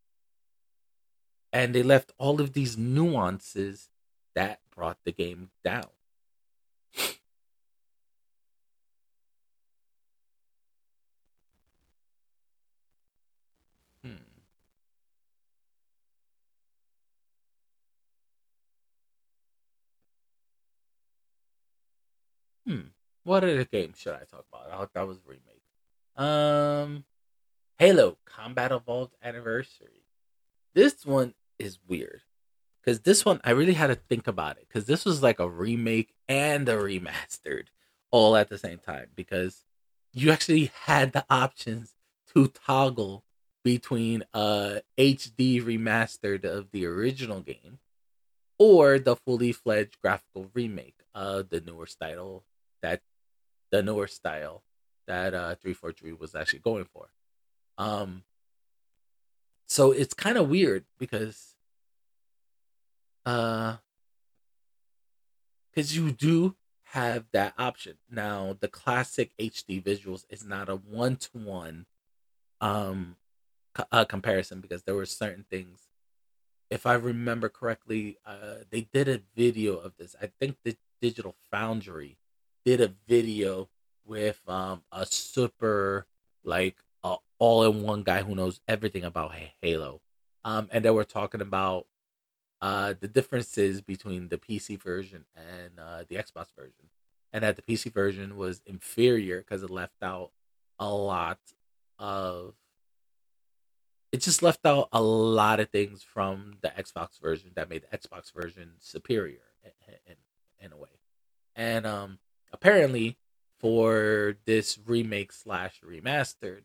And 1.56 1.74
they 1.74 1.84
left 1.84 2.12
all 2.18 2.42
of 2.42 2.52
these 2.52 2.78
nuances 2.78 3.90
that 4.36 4.60
brought 4.76 4.98
the 5.06 5.14
game 5.14 5.52
down. 5.64 5.86
hmm. 14.04 14.16
Hmm. 22.68 22.82
What 23.24 23.46
other 23.46 23.64
game 23.64 23.94
should 23.96 24.16
I 24.16 24.26
talk 24.30 24.44
about? 24.52 24.68
I 24.68 24.76
thought 24.76 24.94
that 24.94 25.08
was 25.08 25.20
remake. 25.26 25.64
Um, 26.18 27.06
Halo 27.78 28.18
Combat 28.26 28.74
Evolved 28.74 29.16
Anniversary. 29.24 30.04
This 30.74 31.06
one 31.06 31.34
is 31.60 31.80
weird 31.88 32.22
because 32.84 33.02
this 33.02 33.26
one 33.26 33.40
I 33.44 33.52
really 33.52 33.74
had 33.74 33.88
to 33.88 33.96
think 33.96 34.28
about 34.28 34.58
it 34.58 34.68
because 34.68 34.86
this 34.86 35.06
was 35.06 35.24
like 35.24 35.40
a 35.40 35.50
remake 35.50 36.14
and 36.28 36.68
a 36.70 36.76
remastered 36.76 37.68
all 38.12 38.36
at 38.36 38.50
the 38.50 38.58
same 38.58 38.80
time 38.80 39.08
because 39.16 39.66
you 40.14 40.32
actually 40.32 40.72
had 40.86 41.14
the 41.14 41.26
options 41.30 41.94
to 42.34 42.48
toggle 42.48 43.24
between 43.64 44.24
a 44.34 44.82
HD 44.98 45.62
remastered 45.62 46.46
of 46.46 46.72
the 46.72 46.86
original 46.86 47.42
game 47.42 47.80
or 48.60 49.00
the 49.00 49.16
fully 49.16 49.52
fledged 49.52 49.98
graphical 50.02 50.50
remake 50.54 51.00
of 51.14 51.50
the 51.50 51.60
newer 51.62 51.88
style 51.88 52.44
that 52.82 53.02
the 53.72 53.82
newer 53.82 54.08
style 54.08 54.64
that 55.08 55.34
uh 55.34 55.56
343 55.56 56.14
was 56.14 56.36
actually 56.36 56.60
going 56.60 56.86
for. 56.86 57.10
Um 57.78 58.24
so 59.68 59.92
it's 59.92 60.14
kind 60.14 60.38
of 60.38 60.50
weird 60.50 60.86
because 61.00 61.56
uh 63.26 63.78
cuz 65.74 65.96
you 65.96 66.12
do 66.12 66.56
have 66.90 67.26
that 67.34 67.54
option. 67.58 67.98
Now, 68.10 68.56
the 68.58 68.70
classic 68.70 69.34
HD 69.38 69.84
visuals 69.84 70.26
is 70.30 70.46
not 70.46 70.70
a 70.70 70.76
one-to-one 70.76 71.88
um 72.62 73.18
uh, 73.92 74.06
comparison 74.06 74.62
because 74.62 74.84
there 74.84 74.96
were 74.96 75.06
certain 75.06 75.46
things 75.50 75.90
if 76.70 76.86
I 76.86 76.94
remember 76.94 77.50
correctly, 77.50 78.18
uh, 78.26 78.66
they 78.70 78.82
did 78.82 79.08
a 79.08 79.22
video 79.36 79.78
of 79.78 79.94
this. 79.98 80.16
I 80.22 80.28
think 80.40 80.58
the 80.64 80.76
Digital 81.02 81.36
Foundry 81.52 82.18
did 82.64 82.82
a 82.82 82.94
video 83.08 83.70
with 84.06 84.42
um 84.48 84.84
a 84.92 85.06
super 85.06 86.08
like 86.44 86.78
all 87.40 87.64
in 87.64 87.84
one 87.84 88.04
guy 88.04 88.22
who 88.22 88.36
knows 88.36 88.60
everything 88.68 89.04
about 89.04 89.34
Halo 89.62 90.02
Um, 90.44 90.70
and 90.72 90.86
they 90.86 90.90
were 90.90 91.04
talking 91.04 91.42
about 91.42 91.88
uh, 92.62 92.94
the 93.00 93.08
differences 93.08 93.82
between 93.82 94.30
the 94.30 94.38
PC 94.38 94.82
version 94.82 95.26
and 95.36 95.80
uh, 95.80 96.04
the 96.08 96.16
Xbox 96.16 96.48
version, 96.58 96.90
and 97.34 97.44
that 97.44 97.58
the 97.58 97.62
PC 97.62 97.92
version 97.92 98.38
was 98.38 98.62
inferior 98.66 99.40
because 99.40 99.64
it 99.64 99.70
left 99.70 100.02
out 100.02 100.32
a 100.80 100.90
lot 100.90 101.40
of. 102.00 102.54
It 104.12 104.22
just 104.22 104.42
left 104.42 104.66
out 104.66 104.88
a 104.94 105.02
lot 105.02 105.60
of 105.60 105.70
things 105.70 106.02
from 106.02 106.54
the 106.62 106.70
Xbox 106.70 107.20
version 107.22 107.52
that 107.56 107.70
made 107.70 107.84
the 107.84 107.98
Xbox 107.98 108.34
version 108.34 108.72
superior 108.80 109.42
in, 109.64 109.72
in, 110.08 110.16
in 110.66 110.72
a 110.72 110.78
way. 110.78 110.90
And 111.54 111.86
um, 111.86 112.20
apparently, 112.54 113.18
for 113.60 114.38
this 114.46 114.80
remake 114.86 115.34
slash 115.34 115.82
remastered, 115.86 116.62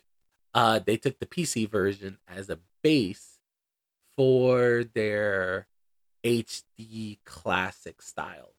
uh, 0.55 0.81
they 0.81 0.97
took 0.97 1.19
the 1.19 1.27
PC 1.27 1.69
version 1.69 2.19
as 2.29 2.51
a 2.51 2.59
base 2.83 3.39
for 4.17 4.85
their 4.85 5.67
HD 6.25 7.19
classic 7.25 8.03
style. 8.03 8.55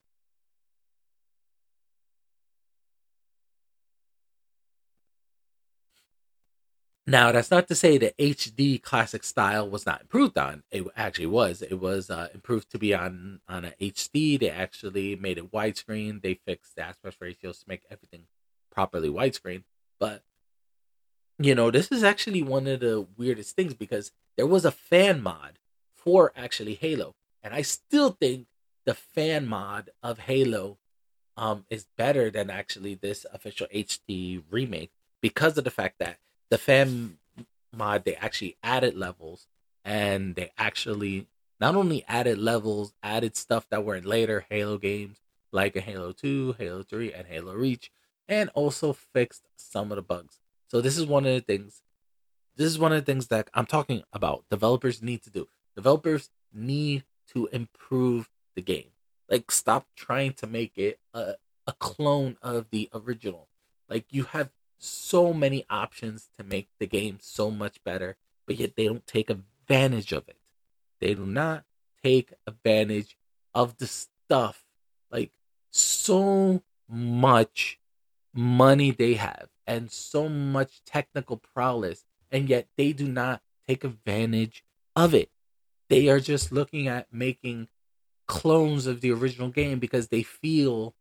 Now, 7.07 7.31
that's 7.31 7.51
not 7.51 7.67
to 7.67 7.75
say 7.75 7.97
the 7.97 8.13
HD 8.19 8.81
classic 8.81 9.23
style 9.23 9.67
was 9.67 9.85
not 9.85 10.01
improved 10.01 10.37
on. 10.37 10.63
It 10.71 10.85
actually 10.95 11.25
was. 11.25 11.61
It 11.61 11.79
was 11.79 12.09
uh, 12.09 12.29
improved 12.33 12.71
to 12.71 12.79
be 12.79 12.93
on 12.93 13.41
on 13.49 13.65
an 13.65 13.73
HD. 13.81 14.39
They 14.39 14.49
actually 14.49 15.15
made 15.15 15.37
it 15.37 15.51
widescreen. 15.51 16.21
They 16.21 16.35
fixed 16.35 16.75
the 16.75 16.83
aspect 16.83 17.17
ratios 17.19 17.59
to 17.59 17.65
make 17.67 17.83
everything 17.89 18.27
properly 18.71 19.09
widescreen. 19.09 19.63
But 19.99 20.23
you 21.45 21.55
know, 21.55 21.71
this 21.71 21.91
is 21.91 22.03
actually 22.03 22.41
one 22.43 22.67
of 22.67 22.79
the 22.79 23.07
weirdest 23.17 23.55
things 23.55 23.73
because 23.73 24.11
there 24.37 24.47
was 24.47 24.65
a 24.65 24.71
fan 24.71 25.21
mod 25.21 25.59
for 25.95 26.31
actually 26.35 26.75
Halo, 26.75 27.15
and 27.43 27.53
I 27.53 27.61
still 27.61 28.11
think 28.19 28.47
the 28.85 28.93
fan 28.93 29.47
mod 29.47 29.89
of 30.01 30.19
Halo 30.19 30.77
um 31.37 31.65
is 31.69 31.85
better 31.97 32.29
than 32.29 32.49
actually 32.49 32.95
this 32.95 33.25
official 33.33 33.67
HD 33.73 34.43
remake 34.49 34.91
because 35.21 35.57
of 35.57 35.63
the 35.63 35.71
fact 35.71 35.99
that 35.99 36.17
the 36.49 36.57
fan 36.57 37.17
mod 37.73 38.03
they 38.03 38.15
actually 38.15 38.57
added 38.63 38.97
levels 38.97 39.47
and 39.85 40.35
they 40.35 40.51
actually 40.57 41.27
not 41.59 41.75
only 41.75 42.03
added 42.07 42.39
levels, 42.39 42.93
added 43.03 43.37
stuff 43.37 43.67
that 43.69 43.85
were 43.85 43.95
in 43.95 44.03
later 44.03 44.45
Halo 44.49 44.77
games 44.77 45.17
like 45.51 45.75
a 45.75 45.81
Halo 45.81 46.11
2, 46.11 46.55
Halo 46.57 46.81
3, 46.81 47.13
and 47.13 47.27
Halo 47.27 47.53
Reach, 47.53 47.91
and 48.27 48.49
also 48.53 48.93
fixed 48.93 49.43
some 49.57 49.91
of 49.91 49.97
the 49.97 50.01
bugs. 50.01 50.39
So 50.71 50.79
this 50.79 50.97
is 50.97 51.05
one 51.05 51.25
of 51.25 51.33
the 51.33 51.41
things 51.41 51.81
this 52.55 52.67
is 52.67 52.79
one 52.79 52.93
of 52.93 53.03
the 53.03 53.11
things 53.11 53.27
that 53.27 53.49
I'm 53.53 53.65
talking 53.65 54.03
about. 54.13 54.45
Developers 54.49 55.01
need 55.01 55.21
to 55.23 55.29
do. 55.29 55.49
Developers 55.75 56.29
need 56.53 57.03
to 57.33 57.47
improve 57.47 58.29
the 58.55 58.61
game. 58.61 58.91
Like 59.29 59.51
stop 59.51 59.87
trying 59.97 60.31
to 60.35 60.47
make 60.47 60.77
it 60.77 60.99
a, 61.13 61.33
a 61.67 61.73
clone 61.73 62.37
of 62.41 62.69
the 62.69 62.89
original. 62.93 63.49
Like 63.89 64.05
you 64.11 64.23
have 64.23 64.49
so 64.77 65.33
many 65.33 65.65
options 65.69 66.29
to 66.37 66.45
make 66.45 66.69
the 66.79 66.87
game 66.87 67.17
so 67.21 67.51
much 67.51 67.83
better, 67.83 68.15
but 68.47 68.55
yet 68.55 68.77
they 68.77 68.85
don't 68.85 69.05
take 69.05 69.29
advantage 69.29 70.13
of 70.13 70.29
it. 70.29 70.37
They 71.01 71.15
do 71.15 71.25
not 71.25 71.65
take 72.01 72.31
advantage 72.47 73.17
of 73.53 73.77
the 73.77 73.87
stuff. 73.87 74.63
Like 75.11 75.33
so 75.69 76.63
much 76.87 77.77
money 78.33 78.91
they 78.91 79.15
have 79.15 79.50
and 79.67 79.91
so 79.91 80.27
much 80.29 80.83
technical 80.85 81.37
prowess, 81.37 82.05
and 82.31 82.49
yet 82.49 82.67
they 82.77 82.93
do 82.93 83.07
not 83.07 83.41
take 83.67 83.83
advantage 83.83 84.63
of 84.95 85.13
it. 85.13 85.29
They 85.89 86.09
are 86.09 86.19
just 86.19 86.51
looking 86.51 86.87
at 86.87 87.07
making 87.11 87.67
clones 88.27 88.87
of 88.87 89.01
the 89.01 89.11
original 89.11 89.49
game 89.49 89.79
because 89.79 90.07
they 90.07 90.23
feel 90.23 90.95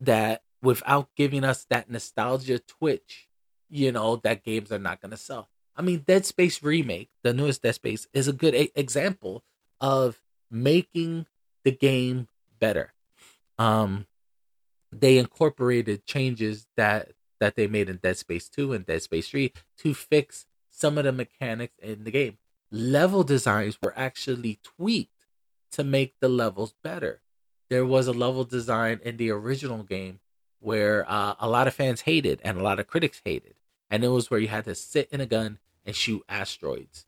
that 0.00 0.42
without 0.62 1.08
giving 1.16 1.44
us 1.44 1.66
that 1.68 1.90
nostalgia 1.90 2.58
twitch, 2.58 3.28
you 3.68 3.92
know, 3.92 4.16
that 4.16 4.42
games 4.42 4.72
are 4.72 4.78
not 4.78 5.00
going 5.00 5.10
to 5.10 5.16
sell. 5.16 5.48
I 5.76 5.82
mean, 5.82 6.04
Dead 6.06 6.24
Space 6.24 6.62
Remake, 6.62 7.10
the 7.22 7.34
newest 7.34 7.62
Dead 7.62 7.74
Space, 7.74 8.06
is 8.12 8.28
a 8.28 8.32
good 8.32 8.54
a- 8.54 8.78
example 8.78 9.44
of 9.80 10.20
making 10.50 11.26
the 11.64 11.72
game 11.72 12.28
better. 12.58 12.92
Um, 13.58 14.06
they 14.92 15.18
incorporated 15.18 16.06
changes 16.06 16.66
that 16.76 17.08
that 17.44 17.56
they 17.56 17.66
made 17.66 17.90
in 17.90 17.98
Dead 17.98 18.16
Space 18.16 18.48
2 18.48 18.72
and 18.72 18.86
Dead 18.86 19.02
Space 19.02 19.28
3 19.28 19.52
to 19.76 19.92
fix 19.92 20.46
some 20.70 20.96
of 20.96 21.04
the 21.04 21.12
mechanics 21.12 21.74
in 21.82 22.04
the 22.04 22.10
game. 22.10 22.38
Level 22.70 23.22
designs 23.22 23.76
were 23.82 23.92
actually 23.98 24.60
tweaked 24.62 25.26
to 25.72 25.84
make 25.84 26.14
the 26.20 26.28
levels 26.28 26.74
better. 26.82 27.20
There 27.68 27.84
was 27.84 28.06
a 28.06 28.14
level 28.14 28.44
design 28.44 28.98
in 29.04 29.18
the 29.18 29.30
original 29.30 29.82
game 29.82 30.20
where 30.58 31.04
uh, 31.06 31.34
a 31.38 31.46
lot 31.46 31.66
of 31.66 31.74
fans 31.74 32.00
hated 32.00 32.40
and 32.42 32.58
a 32.58 32.62
lot 32.62 32.80
of 32.80 32.86
critics 32.86 33.20
hated, 33.22 33.56
and 33.90 34.02
it 34.02 34.08
was 34.08 34.30
where 34.30 34.40
you 34.40 34.48
had 34.48 34.64
to 34.64 34.74
sit 34.74 35.10
in 35.12 35.20
a 35.20 35.26
gun 35.26 35.58
and 35.84 35.94
shoot 35.94 36.24
asteroids. 36.30 37.04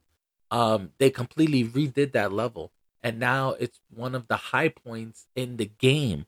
Um, 0.51 0.91
they 0.99 1.09
completely 1.09 1.63
redid 1.63 2.11
that 2.11 2.31
level, 2.31 2.71
and 3.01 3.19
now 3.19 3.53
it's 3.53 3.79
one 3.89 4.13
of 4.13 4.27
the 4.27 4.37
high 4.37 4.69
points 4.69 5.25
in 5.35 5.57
the 5.57 5.71
game 5.79 6.27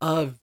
of 0.00 0.38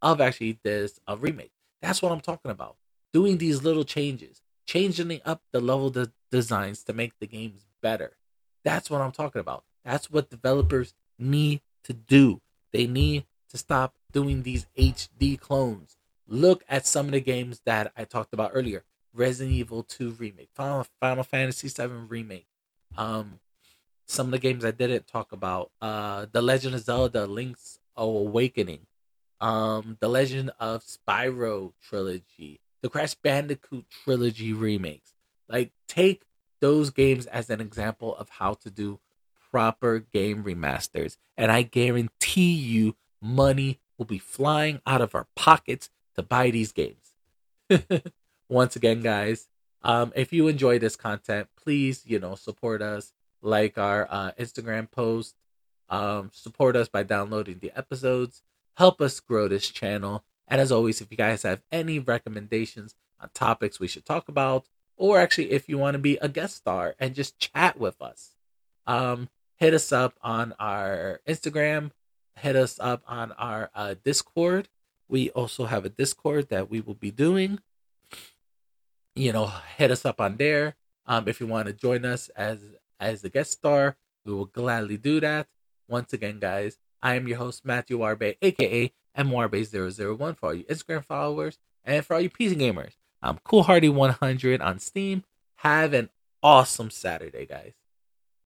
of 0.00 0.20
actually 0.20 0.60
this 0.62 1.00
a 1.08 1.16
remake. 1.16 1.50
That's 1.82 2.02
what 2.02 2.12
I'm 2.12 2.20
talking 2.20 2.50
about. 2.50 2.76
Doing 3.12 3.38
these 3.38 3.62
little 3.62 3.84
changes, 3.84 4.42
changing 4.66 5.20
up 5.24 5.42
the 5.52 5.60
level 5.60 5.90
de- 5.90 6.12
designs 6.30 6.84
to 6.84 6.92
make 6.92 7.12
the 7.18 7.26
games 7.26 7.66
better. 7.82 8.16
That's 8.64 8.90
what 8.90 9.00
I'm 9.00 9.12
talking 9.12 9.40
about. 9.40 9.64
That's 9.84 10.10
what 10.10 10.30
developers 10.30 10.94
need 11.18 11.62
to 11.84 11.92
do. 11.92 12.40
They 12.72 12.86
need 12.86 13.24
to 13.48 13.58
stop 13.58 13.94
doing 14.12 14.42
these 14.42 14.66
HD 14.78 15.38
clones. 15.40 15.96
Look 16.26 16.62
at 16.68 16.86
some 16.86 17.06
of 17.06 17.12
the 17.12 17.20
games 17.20 17.62
that 17.64 17.92
I 17.96 18.04
talked 18.04 18.32
about 18.32 18.52
earlier. 18.54 18.84
Resident 19.12 19.56
Evil 19.56 19.82
2 19.82 20.10
remake, 20.12 20.50
Final, 20.54 20.86
Final 21.00 21.24
Fantasy 21.24 21.68
7 21.68 22.06
remake. 22.08 22.46
Um, 22.96 23.40
some 24.06 24.26
of 24.26 24.32
the 24.32 24.38
games 24.38 24.64
I 24.64 24.70
didn't 24.70 25.06
talk 25.06 25.32
about. 25.32 25.70
Uh, 25.80 26.26
The 26.30 26.42
Legend 26.42 26.74
of 26.74 26.82
Zelda: 26.82 27.26
Link's 27.26 27.78
Awakening. 27.96 28.86
Um, 29.40 29.96
The 30.00 30.08
Legend 30.08 30.50
of 30.58 30.84
Spyro 30.84 31.72
trilogy. 31.82 32.60
The 32.82 32.88
Crash 32.88 33.14
Bandicoot 33.14 33.86
trilogy 34.04 34.52
remakes. 34.52 35.12
Like, 35.48 35.72
take 35.88 36.22
those 36.60 36.90
games 36.90 37.26
as 37.26 37.50
an 37.50 37.60
example 37.60 38.16
of 38.16 38.28
how 38.28 38.54
to 38.54 38.70
do 38.70 39.00
proper 39.50 39.98
game 39.98 40.44
remasters, 40.44 41.16
and 41.36 41.50
I 41.50 41.62
guarantee 41.62 42.52
you, 42.52 42.96
money 43.20 43.80
will 43.98 44.06
be 44.06 44.18
flying 44.18 44.80
out 44.86 45.00
of 45.00 45.14
our 45.14 45.26
pockets 45.34 45.90
to 46.14 46.22
buy 46.22 46.50
these 46.50 46.72
games. 46.72 47.14
Once 48.48 48.76
again, 48.76 49.00
guys, 49.00 49.48
um, 49.82 50.12
if 50.14 50.32
you 50.32 50.48
enjoy 50.48 50.78
this 50.78 50.96
content, 50.96 51.48
please, 51.56 52.02
you 52.06 52.18
know, 52.18 52.34
support 52.34 52.82
us, 52.82 53.12
like 53.42 53.78
our 53.78 54.06
uh, 54.10 54.32
Instagram 54.38 54.90
post, 54.90 55.34
um, 55.88 56.30
support 56.32 56.76
us 56.76 56.88
by 56.88 57.02
downloading 57.02 57.58
the 57.60 57.72
episodes, 57.76 58.42
help 58.80 59.02
us 59.02 59.20
grow 59.20 59.46
this 59.46 59.68
channel. 59.68 60.24
And 60.48 60.58
as 60.58 60.72
always, 60.72 61.02
if 61.02 61.10
you 61.10 61.16
guys 61.18 61.42
have 61.42 61.60
any 61.70 61.98
recommendations 61.98 62.94
on 63.20 63.28
topics 63.34 63.78
we 63.78 63.86
should 63.86 64.06
talk 64.06 64.26
about, 64.26 64.68
or 64.96 65.18
actually 65.18 65.50
if 65.50 65.68
you 65.68 65.76
want 65.76 65.96
to 65.96 65.98
be 65.98 66.16
a 66.22 66.30
guest 66.30 66.56
star 66.56 66.94
and 66.98 67.14
just 67.14 67.38
chat 67.38 67.78
with 67.78 68.00
us, 68.00 68.36
um, 68.86 69.28
hit 69.56 69.74
us 69.74 69.92
up 69.92 70.14
on 70.22 70.54
our 70.58 71.20
Instagram, 71.28 71.90
hit 72.36 72.56
us 72.56 72.80
up 72.80 73.02
on 73.06 73.32
our 73.32 73.68
uh, 73.74 73.96
Discord. 74.02 74.70
We 75.08 75.28
also 75.28 75.66
have 75.66 75.84
a 75.84 75.90
Discord 75.90 76.48
that 76.48 76.70
we 76.70 76.80
will 76.80 76.94
be 76.94 77.10
doing. 77.10 77.60
You 79.14 79.34
know, 79.34 79.52
hit 79.76 79.90
us 79.90 80.06
up 80.06 80.22
on 80.22 80.38
there. 80.38 80.76
Um, 81.04 81.28
if 81.28 81.38
you 81.38 81.46
want 81.46 81.66
to 81.66 81.74
join 81.74 82.06
us 82.06 82.30
as 82.30 82.60
as 82.98 83.22
a 83.24 83.28
guest 83.28 83.52
star, 83.52 83.98
we 84.24 84.32
will 84.32 84.46
gladly 84.46 84.96
do 84.96 85.20
that. 85.20 85.48
Once 85.86 86.14
again, 86.14 86.38
guys, 86.38 86.78
I 87.02 87.14
am 87.14 87.26
your 87.26 87.38
host 87.38 87.64
Matthew 87.64 87.98
Warbe, 87.98 88.36
aka 88.42 88.92
MWarbe001 89.16 90.36
for 90.36 90.46
all 90.46 90.54
you 90.54 90.64
Instagram 90.64 91.04
followers 91.04 91.58
and 91.84 92.04
for 92.04 92.14
all 92.14 92.20
you 92.20 92.30
PC 92.30 92.56
gamers. 92.56 92.92
I'm 93.22 93.38
Cool 93.44 93.64
Hardy 93.64 93.88
100 93.88 94.60
on 94.60 94.78
Steam. 94.78 95.24
Have 95.56 95.92
an 95.92 96.10
awesome 96.42 96.90
Saturday, 96.90 97.46
guys. 97.46 97.72